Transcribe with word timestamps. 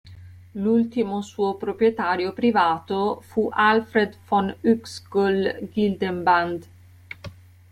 L'ultimo 0.53 1.21
suo 1.21 1.53
proprietario 1.57 2.33
privato 2.33 3.21
fu 3.23 3.51
Alfred 3.53 4.17
von 4.27 4.47
Uexkll-Gyldenband. 4.63 6.67